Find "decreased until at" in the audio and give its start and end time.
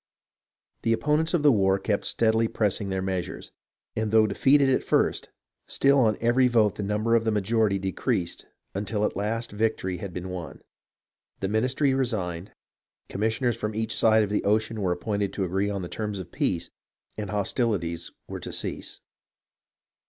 7.77-9.15